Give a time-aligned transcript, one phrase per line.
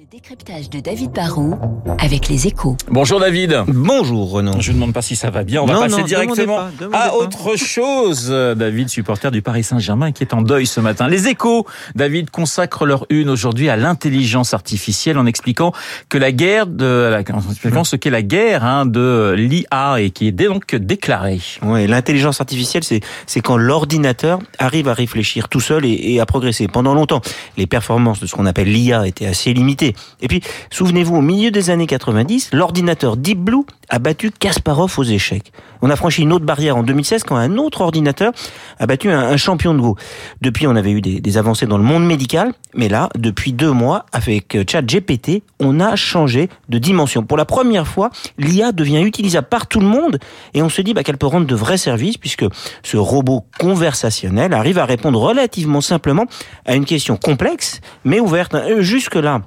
[0.00, 1.58] Le décryptage de David Barrault
[1.98, 2.74] avec les échos.
[2.88, 3.64] Bonjour David.
[3.68, 4.58] Bonjour Renaud.
[4.58, 5.60] Je ne demande pas si ça va bien.
[5.60, 7.14] On va Non, passer non, directement pas, à pas.
[7.16, 8.30] autre chose.
[8.30, 11.06] David, supporter du Paris Saint-Germain, qui est en deuil ce matin.
[11.06, 11.66] Les échos,
[11.96, 15.72] David, consacrent leur une aujourd'hui à l'intelligence artificielle en expliquant
[16.08, 20.28] que la guerre de, en expliquant ce qu'est la guerre hein, de l'IA et qui
[20.28, 21.40] est donc déclarée.
[21.60, 26.26] Ouais, l'intelligence artificielle, c'est c'est quand l'ordinateur arrive à réfléchir tout seul et, et à
[26.26, 26.68] progresser.
[26.68, 27.20] Pendant longtemps,
[27.58, 29.89] les performances de ce qu'on appelle l'IA étaient assez limitées.
[30.20, 35.04] Et puis, souvenez-vous, au milieu des années 90, l'ordinateur Deep Blue a battu Kasparov aux
[35.04, 35.52] échecs.
[35.82, 38.32] On a franchi une autre barrière en 2016 quand un autre ordinateur
[38.78, 39.96] a battu un, champion de Go.
[40.40, 44.04] Depuis, on avait eu des, avancées dans le monde médical, mais là, depuis deux mois,
[44.12, 47.22] avec ChatGPT, on a changé de dimension.
[47.22, 50.18] Pour la première fois, l'IA devient utilisable par tout le monde
[50.54, 52.44] et on se dit bah, qu'elle peut rendre de vrais services puisque
[52.82, 56.26] ce robot conversationnel arrive à répondre relativement simplement
[56.66, 58.54] à une question complexe mais ouverte.
[58.54, 59.42] Euh, Jusque-là,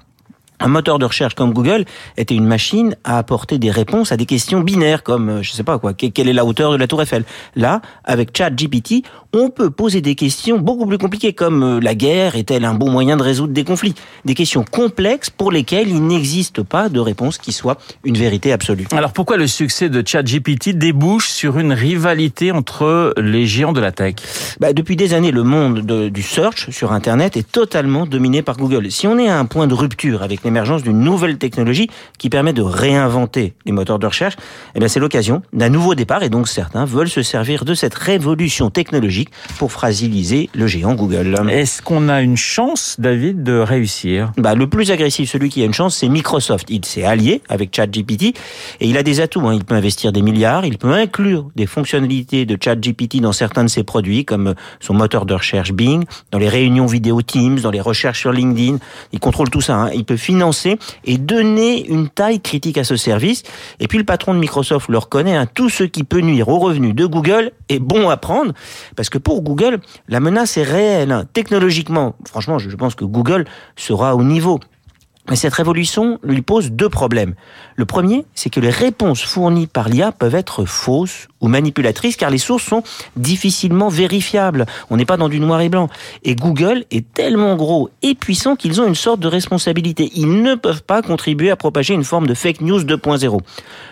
[0.64, 1.86] un moteur de recherche comme Google
[2.18, 5.64] était une machine à apporter des réponses à des questions binaires comme, euh, je sais
[5.64, 7.26] pas quoi, que- quelle est la hauteur de la tour Eiffel?
[7.56, 12.36] Là, avec ChatGPT, on peut poser des questions beaucoup plus compliquées comme euh, la guerre
[12.36, 13.96] est-elle un bon moyen de résoudre des conflits?
[14.26, 18.88] Des questions complexes pour lesquelles il n'existe pas de réponse qui soit une vérité absolue.
[18.94, 23.92] Alors pourquoi le succès de ChatGPT débouche sur une rivalité entre les géants de la
[23.92, 24.16] tech?
[24.60, 28.58] Bah, depuis des années, le monde de- du search sur Internet est totalement dominé par
[28.58, 28.92] Google.
[28.92, 32.54] Si on est à un point de rupture avec l'émergence d'une nouvelle technologie qui permet
[32.54, 34.36] de réinventer les moteurs de recherche,
[34.76, 37.96] eh bien, c'est l'occasion d'un nouveau départ et donc certains veulent se servir de cette
[37.96, 41.36] révolution technologique pour fragiliser le géant Google.
[41.50, 44.32] Est-ce qu'on a une chance, David, de réussir?
[44.38, 46.68] Bah, le plus agressif, celui qui a une chance, c'est Microsoft.
[46.70, 48.24] Il s'est allié avec ChatGPT
[48.80, 49.48] et il a des atouts.
[49.48, 49.56] hein.
[49.56, 53.70] Il peut investir des milliards, il peut inclure des fonctionnalités de ChatGPT dans certains de
[53.70, 57.82] ses produits, comme son moteur de recherche Bing, dans les réunions vidéo Teams, dans les
[57.82, 58.78] recherches sur LinkedIn.
[59.14, 59.76] Il contrôle tout ça.
[59.76, 59.90] hein.
[59.96, 63.44] Il peut financer et donner une taille critique à ce service.
[63.80, 65.36] Et puis le patron de Microsoft le reconnaît.
[65.36, 65.46] hein.
[65.54, 68.54] Tout ce qui peut nuire aux revenus de Google est bon à prendre,
[68.96, 71.26] parce que pour Google, la menace est réelle.
[71.34, 73.46] Technologiquement, franchement, je pense que Google
[73.76, 74.60] sera au niveau.
[75.30, 77.34] Mais cette révolution lui pose deux problèmes.
[77.78, 82.30] Le premier, c'est que les réponses fournies par l'IA peuvent être fausses ou manipulatrices car
[82.30, 82.84] les sources sont
[83.16, 84.66] difficilement vérifiables.
[84.90, 85.88] On n'est pas dans du noir et blanc.
[86.24, 90.12] Et Google est tellement gros et puissant qu'ils ont une sorte de responsabilité.
[90.16, 93.40] Ils ne peuvent pas contribuer à propager une forme de fake news 2.0.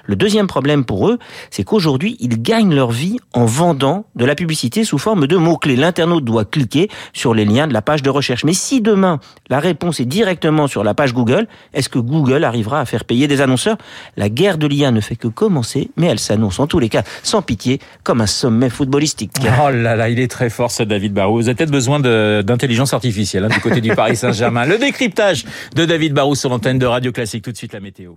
[0.05, 1.17] Le deuxième problème pour eux,
[1.49, 5.77] c'est qu'aujourd'hui, ils gagnent leur vie en vendant de la publicité sous forme de mots-clés.
[5.77, 8.43] L'internaute doit cliquer sur les liens de la page de recherche.
[8.43, 9.19] Mais si demain,
[9.49, 11.20] la réponse est directement sur la page Google,
[11.73, 13.77] est-ce que Google arrivera à faire payer des annonceurs?
[14.17, 17.03] La guerre de l'IA ne fait que commencer, mais elle s'annonce en tous les cas
[17.23, 19.31] sans pitié comme un sommet footballistique.
[19.63, 21.35] Oh là là, il est très fort ce David Barrou.
[21.35, 24.65] Vous avez peut-être besoin d'intelligence artificielle hein, du côté du Paris Saint-Germain.
[24.65, 25.45] Le décryptage
[25.75, 27.43] de David Barrou sur l'antenne de Radio Classique.
[27.43, 28.13] Tout de suite la météo.